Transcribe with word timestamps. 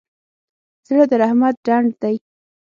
زړه 0.87 1.05
د 1.09 1.11
رحمت 1.21 1.55
ډنډ 1.65 1.89
دی. 2.01 2.15